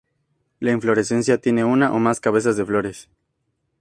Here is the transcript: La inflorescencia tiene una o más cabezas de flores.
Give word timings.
La 0.59 0.71
inflorescencia 0.71 1.37
tiene 1.37 1.63
una 1.63 1.93
o 1.93 1.99
más 1.99 2.19
cabezas 2.19 2.57
de 2.57 2.65
flores. 2.65 3.07